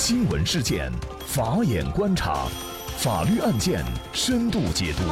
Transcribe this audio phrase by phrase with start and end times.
[0.00, 0.92] 新闻事件，
[1.26, 2.46] 法眼观察，
[2.98, 5.02] 法律案件深度解读，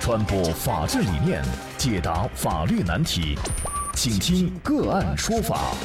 [0.00, 1.44] 传播法治理念，
[1.78, 3.38] 解答法律难题，
[3.94, 5.76] 请听个案说法。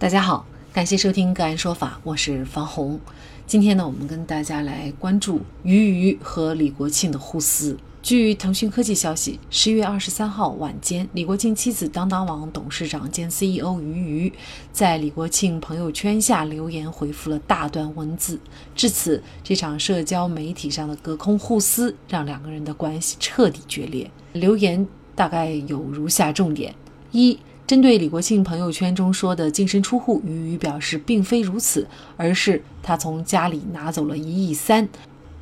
[0.00, 2.98] 大家好，感谢收听个案说法，我是方红。
[3.46, 7.78] 今天呢，我们跟大家来关注俞渝和李国庆的互撕。
[8.02, 14.32] 据腾讯科技消息，十月二十三号晚间，李国庆妻子当当网董事长兼 CEO 俞渝
[14.72, 18.40] 在李国庆朋友圈下留言回复了大段文字。
[18.74, 24.10] 至此，这场社交媒体上的隔空互撕让两个人的关系彻底决裂。
[24.32, 26.74] 留言大概有如下重点：
[27.12, 27.38] 一、
[27.68, 34.88] 针对李国庆朋友圈中说的净身出户，俞渝表示并非如此，而是他从家里拿走了一亿三，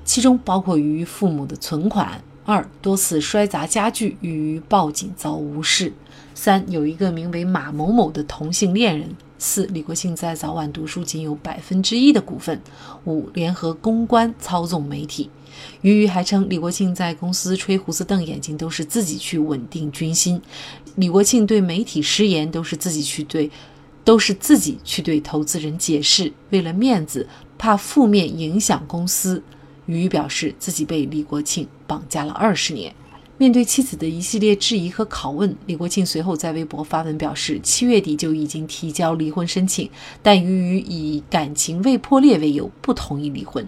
[0.04, 2.22] 其中包括俞父母的存款。
[2.44, 5.92] 二多次摔砸家具，与报警遭无视。
[6.34, 9.14] 三有一个名为马某某的同性恋人。
[9.38, 12.60] 四李国庆在早晚读书仅有百分之一的股份。
[13.04, 15.30] 五联合公关操纵媒体。
[15.82, 20.40] 俞渝还称，李国庆在公司吹胡子瞪眼睛都是自己去稳定军心，
[20.96, 23.50] 李国庆对媒体失言都是自己去对，
[24.04, 27.26] 都是自己去对投资人解释，为了面子，
[27.58, 29.42] 怕负面影响公司。
[29.90, 32.94] 俞渝表示自己被李国庆绑架了二十年。
[33.36, 39.88] 面对妻子的一系列质疑和拷问，李国庆随后在微博发文表示，七月底就已经提交离婚申请，
[40.22, 43.66] 但于于以感情未破裂为由不同意离婚。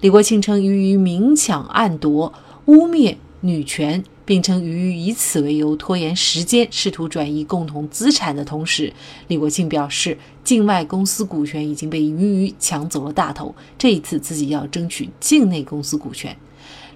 [0.00, 2.32] 李国庆称于于明抢暗夺，
[2.66, 4.02] 污蔑女权。
[4.24, 8.92] 并称俞渝以此为由拖延时间，试图转移共同资产的同时，
[9.28, 16.36] 李国庆表示，境外公司股权已经被俞渝抢走了大头，这一次自己要争取境内公司股权。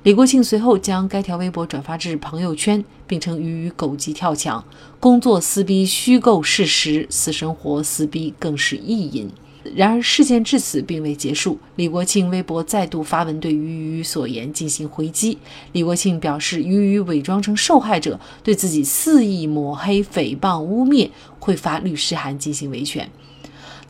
[0.04, 4.64] 李国庆随后将该条微博转发至朋友圈，并称俞渝狗急跳墙，
[5.00, 9.28] 工作撕逼虚构事实，私生活撕逼更是意淫。
[9.74, 15.38] 然而事件至此并未结束，李国庆微博再度发文对俞渝所言进行回击。
[15.72, 23.08] 李国庆表示，俞渝伪装成受害者，对自己肆意抹黑、诽谤、污蔑，会发律师函进行维权。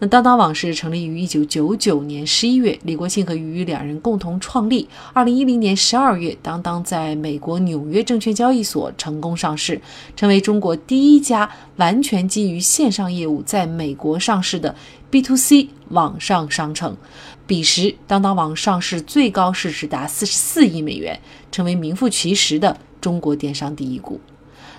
[0.00, 4.88] 那当当网是成立于一九九九年十一月，李国庆和俞渝两人共同创立。
[5.12, 9.80] 二零一零年十二月，当当在美国纽约证券交易所成功上市，
[10.14, 14.72] 成为中国第一家完全基于线上业务在美国上市的
[15.10, 16.96] B to C 网上商城。
[17.46, 21.18] 彼时，当当网上市最高市值达四十四亿美元，
[21.50, 24.20] 成为名副其实的中国电商第一股。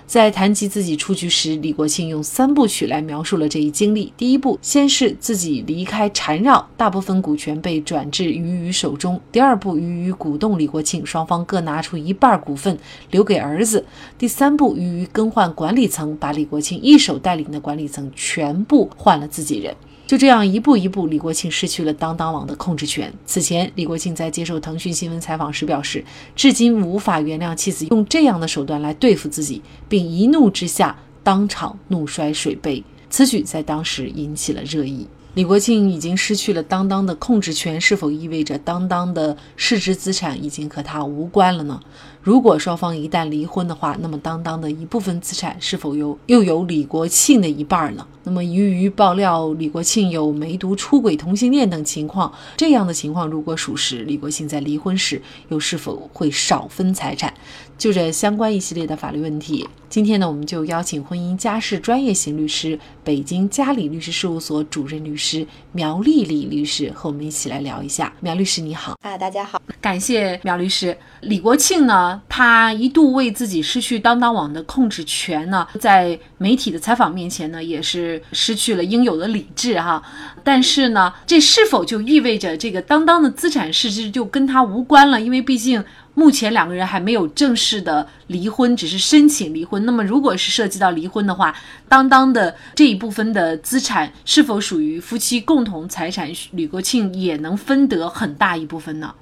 [0.06, 4.12] 在谈及自己出局时，李国庆用三部曲来描述了这一经历。
[4.16, 12.76] 第一步，先是自己离开缠绕，大部分股权被转至俞渝手中；第二步，俞渝鼓动李国庆，双方各拿出一半股份
[13.10, 13.84] 留给儿子；
[14.18, 19.74] 第三步，俞渝更换管理层，把李国庆一手带领的管理层全部换了自己人。
[20.10, 23.14] 就这样一步一步，李国庆失去了当当网的控制权。
[23.24, 26.04] 此前，李国庆在接受腾讯新闻采访时表示，
[26.34, 32.82] 至今无法原谅妻子用这样的手段来对付自己，并一怒之下当场怒摔水杯。
[33.08, 35.06] 此举在当时引起了热议。
[35.34, 41.80] 李国庆已经失去了当当的控制权，是否意味着当当的市值资产已经和他无关了呢？
[42.22, 48.06] 如果双方一旦离婚的话，那么当当的一部分资产是否又又有李国庆的一半呢？
[48.22, 57.32] 那么由于爆料李国庆有梅毒、出轨、同性恋等情况，这样的情况如果属实，李国庆在离婚时又是否会少分财产？
[57.78, 68.12] 就这相关一系列的法律问题，今天呢，我们就邀请婚姻家事专业型律师、北京嘉里律师事务所主任律师苗丽丽律师和我们一起来聊一下。
[68.20, 70.94] 苗律师你好，啊，大家好，感谢苗律师。
[71.22, 80.02] 李国庆呢，他一度为自己失去当当网的控制权呢，在媒体的采访面前呢，也是失去了应有的理智哈。
[80.42, 85.20] 但是呢，这是否就意味着这个当当的资产市值就跟他无关了？
[85.20, 85.84] 因为毕竟。
[86.12, 89.86] 目前两个人还没有正式的离婚，只是申请离婚。
[89.86, 91.54] 那么，如果是涉及到离婚的话，
[91.88, 96.30] 当当的这一部分的资产是否属于夫妻共同财产？
[96.50, 99.14] 吕国庆也能分得很大一部分呢？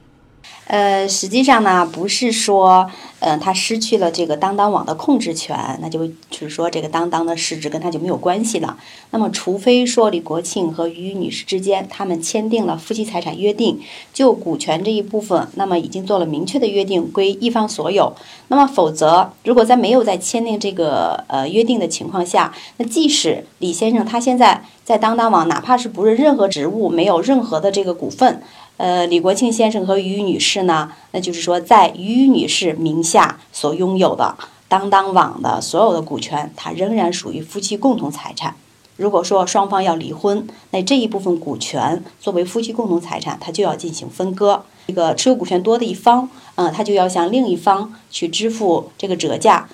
[0.68, 8.76] 呃，实际上呢，不是说，嗯，他失去了这个当当网的控制权，那就就是说，这个当当的市值跟他就没有关系了。
[9.10, 13.80] 那么，除非说李国庆和俞渝女士之间他们签订了夫妻财产约定，
[14.12, 18.12] 就股权这一部分，那么已经做了明确的约定，归一方所有。
[18.48, 28.42] 那么，否则，如果在没有在签订这个呃约定的情况下，那即使李先生他现在在当当网，哪怕是不是任何职务，没有任何的这个股份。
[28.78, 34.36] 呃，李国庆先生和俞女士呢，那就是说，在俞女士名下所拥有的
[34.68, 38.54] 当当网的所有的股权，它仍然属于夫妻共同财产。
[38.96, 44.62] 如果说双方要离婚，那这一部分股权作为夫妻共同财产，它就要进行分割。
[44.86, 49.68] 这个持有股权多的一方，嗯，他就要向另一方去支付这个折价。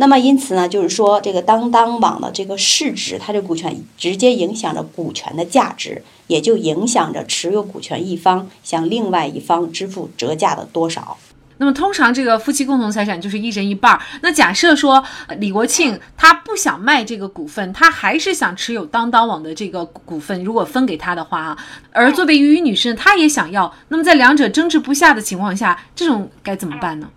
[0.00, 11.18] 那么因此呢，就是说这个当当网的这个市值，它这股权直接影响着股权的价值，也就影响着持有股权一方向另外一方支付折价的多少。
[11.60, 14.00] 那么通常这个夫妻共同财产就是一人一半儿。
[14.22, 15.02] 那假设说
[15.40, 21.58] 李国庆他不想卖这个股份，他还是想持有当当网的这个股份，如果分给他的话啊，
[21.90, 23.74] 而作为于女士，她也想要。
[23.88, 27.10] 那么在两者争执不下的情况下，这种该怎么办呢？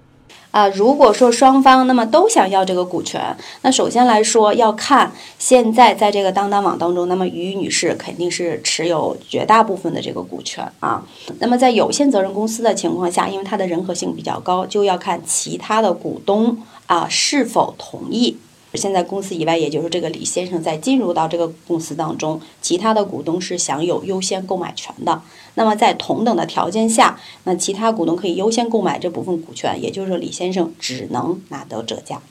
[0.52, 11.04] 啊，如果说双方那么都想要这个股权，那首先来说要看现在在这个当当网当中，那么于女士肯定是持有绝大部分的这个股权啊。
[11.40, 18.38] 那么在有限责任公司的情况下，因为它的人和性比较高，就要看其他的股东啊是否同意。
[18.78, 25.22] 现在公司以外，也就是这个李先生在进入到这个公司当中，其他的股东是享有优先购买权的。
[25.56, 32.22] 那么在同等的条件下，那其他股东可以优先购买这部分股权，也就是说李先生只能拿到折价。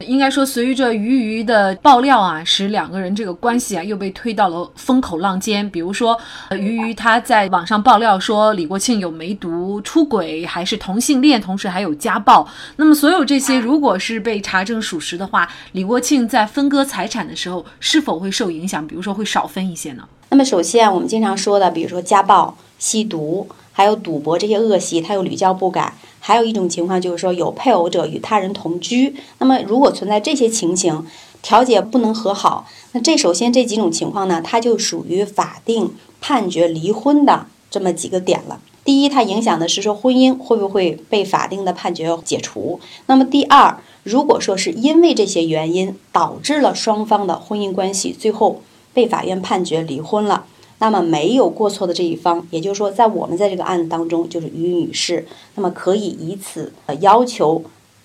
[0.00, 5.68] 应该说，随着鱼鱼的爆料啊，使两个人这个关系啊又被推到了风口浪尖。
[5.70, 6.18] 比如说，
[6.50, 12.46] 鱼鱼他在网上爆料说李国庆有梅毒、出轨，还是同性恋，同时还有家暴。
[12.76, 18.86] 那么所有这些如果是被查证属实的话，李国庆在分割财产的时候是否会受影响？
[18.86, 20.06] 比如说会少分一些呢？
[20.28, 25.92] 那么首先我们经常说的，比如说家暴、吸毒，还有赌博这些恶习，他又屡教不改。
[26.18, 29.14] 还有一种情况就是说，有配偶者与他人同居。
[29.36, 31.06] 那么，如果存在这些情形，
[31.42, 35.92] 调解不能和好，那这首先这几种情况呢，它就属于法定
[36.22, 38.58] 判决离婚的这么几个点了。
[38.82, 42.80] 第一，它影响的是说婚姻会不会被法定的判决解除。
[43.04, 48.62] 那么第二，如果说是因为这些原因导致了双方的婚姻关系最后
[48.94, 50.46] 被法院判决离婚了。
[50.78, 57.64] 那么没有过错的这一方，也就是说，在我们在这个案子当中，就是于女士，那么可以以此呃要求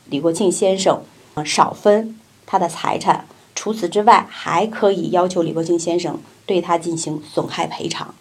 [0.09, 1.01] 李国庆先生
[1.33, 3.25] 呃少分他的财产。
[3.53, 8.15] 除此之外，还可以要求李国庆先生对他进行损害赔偿。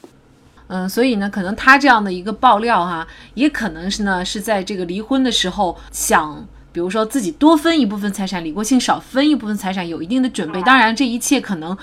[0.66, 10.60] 嗯，所以呢，可能他这样的一个爆料哈，也可能是呢是在这个离婚的时候想，比如说自己多分一部分财产，李国庆少分一部分财产，有一定的准备。
[10.62, 11.78] 当然，这一切可能。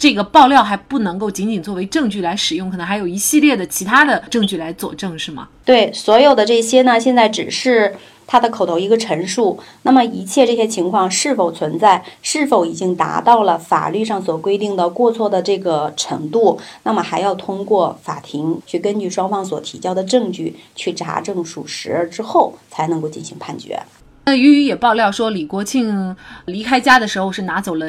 [0.00, 5.46] 这个爆料还不能够仅仅作为证据来使用，可能还有一系列的其他的证据来佐证，是吗？
[5.62, 7.94] 对，所有的这些呢，现在只是
[8.26, 9.60] 他的口头一个陈述。
[9.82, 23.78] 那么一切这些情况是否存在，是否已经达到了法律上所规定的过错的这个程度，那么还要通过法庭去根据双方所提交的证据去查证属实之后，才能够进行判决。
[24.24, 26.16] 那于于也爆料说，李国庆
[26.46, 27.86] 离开家的时候是拿走了。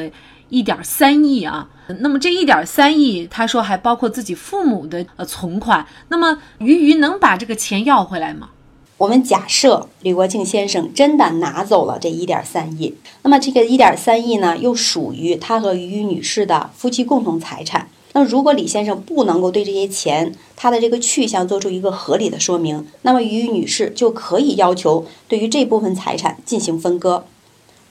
[0.52, 1.66] 一点三亿啊，
[2.00, 5.86] 那么这一点三亿，他说还包括自己父母的呃存款。
[6.08, 8.50] 那么鱼鱼能把这个钱要回来吗？
[8.98, 17.88] 我们假设李国庆先生真的拿走了这一点三亿，那么这个一点三亿呢，又属于他和于于女士的夫妻共同财产。
[18.12, 27.24] 那如果李先生不能够对这些钱他的这个去向做出一个合理的说明，那么于于女士就可以要求对于这部分财产进行分割。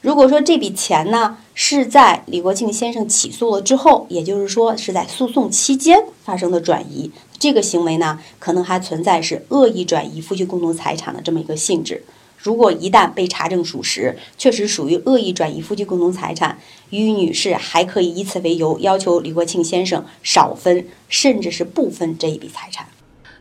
[0.02, 12.04] 如果说这笔钱呢是在李国庆先生起诉了之后，也就是说是在诉讼期间发生的转移，这个行为呢可能还存在是恶意转移夫妻共同财产的这么一个性质。
[12.40, 16.58] 如果一旦被查证属实，确实属于恶意转移夫妻共同财产，
[16.90, 22.88] 于女士还可以以此为由要求李国庆先生少分，甚至是不分这一笔财产。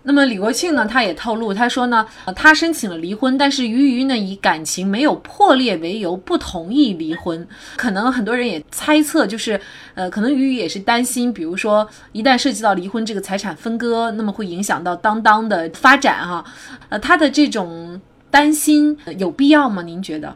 [0.03, 0.87] 那么李国庆呢？
[0.87, 7.47] 他也透露，他说呢，他申请了离婚，但是于于呢以感情没有破裂为由不同意离婚。
[7.77, 9.61] 可能很多人也猜测，就是
[9.95, 16.43] 呃，可能于于也是担心，比如说一旦涉及到离婚这个财产分割，那么会影响到当当的发展哈。
[16.89, 19.83] 呃，他的这种担心有必要吗？
[19.83, 20.35] 您觉得？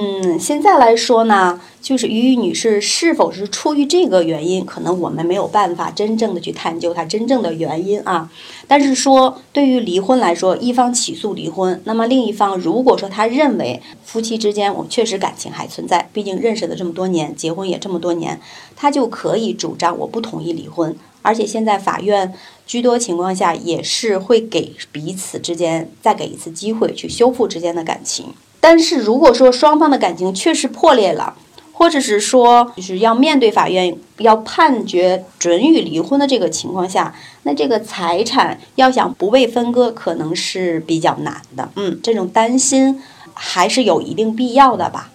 [0.00, 8.30] 嗯，现在来说呢，就是于女士是否是出于这个原因，可能我们没有办法真正的去探究她真正的原因啊。
[8.68, 18.40] 但是说，对于离婚来说，一方起诉离婚，那么另一方如果说他认为夫妻之间我确实感情还存在，毕竟认识了这么多年，结婚也这么多年，
[18.76, 20.96] 他就可以主张我不同意离婚。
[21.22, 22.32] 而且现在法院
[22.64, 28.26] 居多情况下也是会给彼此之间再给一次机会去修复之间的感情。
[28.60, 31.34] 但是如果说双方的感情确实破裂了，
[31.72, 41.70] 或者是说就是要面对法院要判决准予离婚的这个情况下，那这个财产要想不被分割，可能是比较难的。
[41.76, 43.00] 嗯，这种担心
[43.32, 45.10] 还是有一定必要的吧。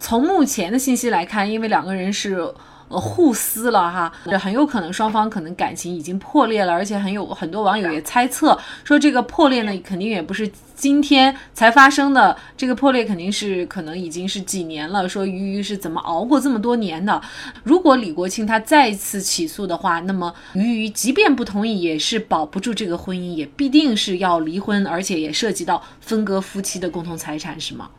[0.00, 2.52] 从目前的信息来看，因为两个人是
[2.88, 15.08] 呃互撕了哈，这很有可能双方可能感情已经破裂了，而且很有很多网友也猜测说这个破裂呢，肯定也不是今天才发生的，这个破裂肯定是可能已经是几年了。
[15.08, 17.20] 说于于是怎么熬过这么多年的？
[17.64, 27.90] 如果李国庆他再次起诉的话，那么于于即便不同意，也是保不住这个婚姻，也必定是要离婚，而且也涉及到分割夫妻的共同财产，是吗？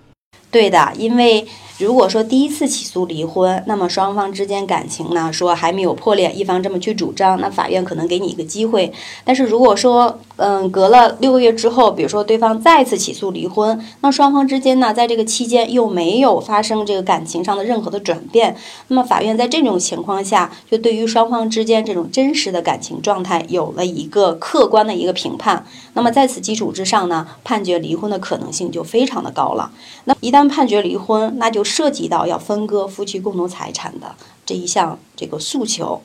[0.51, 1.45] 对的，因为
[1.77, 8.91] 如果说第一次起诉离婚，那么双方之间感情呢，说还没有破裂，一方这么去主张，那法院可能给你一个机会。
[9.23, 25.65] 但是如果说，嗯，隔了六个月之后，比如说对方再次起诉离婚，那双方之间呢，在这个期间又没有发生这个感情上的任何的转变，那么法院在这种情况下，就对于双方之间这种真实的感情状态有了一个客观的一个评判。
[25.93, 29.71] 那么在此基础之上呢，判决离婚的可能性就非常的高了。
[30.05, 34.15] 那一旦判决离婚，那就涉及到要分割夫妻共同财产的
[34.45, 36.01] 这一项这个诉求。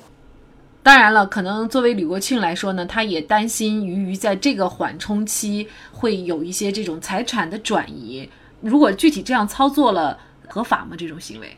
[0.82, 8.28] 当然了，可能作为吕国庆来说呢，他也担心于于在这个缓冲期会有一些这种财产的转移。
[8.60, 10.94] 如果具体这样操作了，合法吗？
[10.98, 11.56] 这种行为？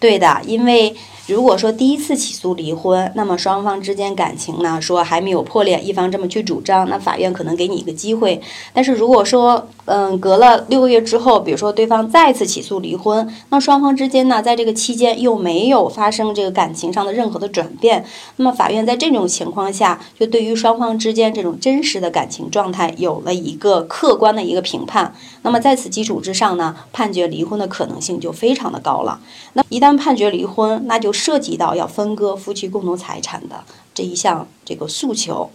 [0.00, 0.94] 对的，因为
[1.26, 8.40] 如果说第一次起诉离婚，那么双方之间感情呢，说还没有破裂，一方这么去主张，那法院可能给你一个机会。
[8.72, 18.04] 但是如果说，嗯，隔了六个月之后，比如说对方再次起诉离婚，那双方之间呢，在这个期间又没有发生这个感情上的任何的转变，
[18.36, 25.12] 那么法院在这种情况下，就对于双方之间这种真实的感情状态有了一个客观的一个评判。
[25.42, 29.18] 那么在此基础之上呢，判决离婚的可能性就非常的高了。
[29.54, 35.50] 那一旦判决离婚，那就涉及到要分割夫妻共同财产的这一项这个诉求。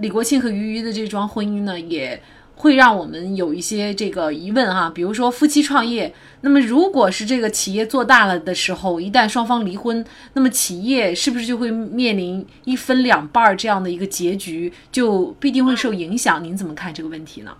[0.00, 2.20] 李国庆和于于的这桩婚姻呢，也
[2.56, 4.92] 会让我们有一些这个疑问哈。
[4.94, 6.12] 比如说夫妻创业，
[6.42, 16.44] 那么如果是这个企业做大了的时候，一旦双方离婚，那么企业是不是就会面临一分两半儿这样的一个结局，就必定会受影响？
[16.44, 17.52] 您怎么看这个问题呢？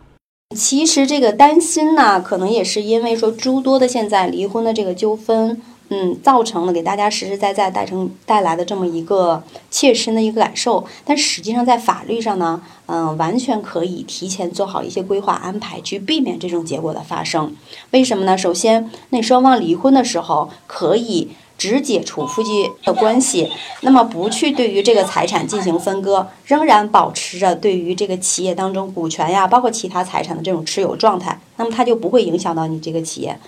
[0.54, 5.62] 其实这个担心呢，可能也是因为说诸多的现在离婚的这个纠纷。
[5.90, 17.56] 嗯，造成了给大家实实在在带成带来的这么一个切身的一个感受，但实际上在法律上呢，嗯，完全可以提前做好一些规划安排，去避免这种结果的发生。
[17.92, 18.36] 为什么呢？
[18.36, 33.38] 首先，那双方离婚的时候可以只解除夫妻的关系，那么不去对于这个财产进行分割，仍然保持着对于这个企业当中股权呀，包括其他财产的这种持有状态，那么它就不会影响到你这个企业。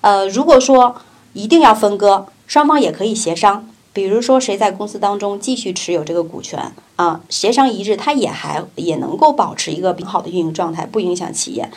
[0.00, 0.94] 呃，如果说。
[1.32, 3.68] 一定要分割，双方也可以协商。
[3.92, 7.20] 比如说，谁在公司当中继续持有这个股权啊？
[7.28, 11.68] 协商一致，他也还也能够保持一个比较好的运营状态，不影响企业。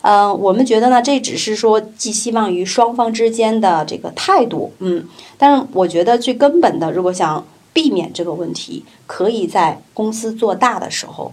[0.00, 4.72] 嗯，我们觉得呢，这只是说寄希望于双方之间的这个态度。
[4.78, 11.32] 嗯，但是我觉得最根本的，如果想避免这个问题，可以在公司做大的时候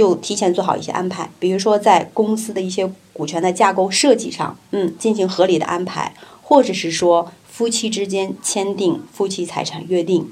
[0.00, 1.28] 就提前做好一些安排。
[1.38, 6.14] 比如说，在公司的一些股权的架构设计上，嗯，进行合理的安排。
[6.40, 10.26] 或者是说夫妻之间签订夫妻财产约定，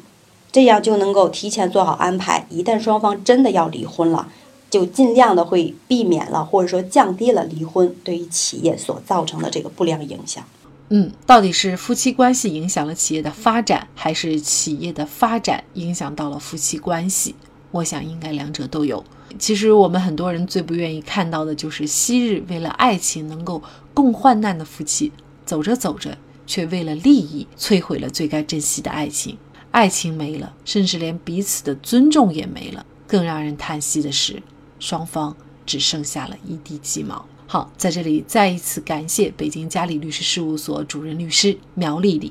[0.50, 2.46] 这样就能够提前做好安排。
[2.48, 4.26] 一旦双方真的要离婚了，
[4.70, 10.42] 就尽量的会避免了，或者说降低了离婚对于企业所造成的这个不良影响。
[10.88, 17.34] 嗯，到底是夫妻关系影响了企业的发展，还是企业的发展影响到了夫妻关系？
[17.70, 19.04] 我想应该两者都有。
[19.38, 25.12] 其实我们很多人最不愿意看到的就是昔日为了爱情能够共患难的夫妻。
[25.44, 29.38] 走着走着，却为了利益摧毁了最该珍惜的爱情。
[29.70, 32.84] 爱情没了，甚至连彼此的尊重也没了。
[33.06, 34.42] 更让人叹息的是，
[34.78, 37.24] 双方只剩下了一地鸡毛。
[37.46, 42.30] 好，在这里再一次感谢北京嘉里律师事务所主任律师苗丽丽。